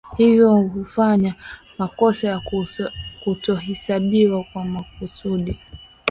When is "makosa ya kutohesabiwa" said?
1.77-4.43